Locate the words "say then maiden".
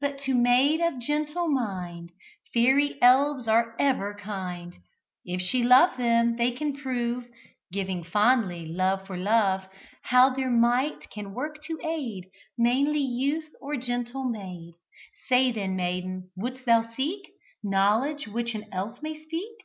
15.28-16.30